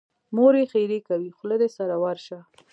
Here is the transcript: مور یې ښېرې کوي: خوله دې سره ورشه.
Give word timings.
مور 0.35 0.53
یې 0.59 0.65
ښېرې 0.71 0.99
کوي: 1.07 1.29
خوله 1.37 1.55
دې 1.61 1.69
سره 1.77 1.95
ورشه. 2.03 2.39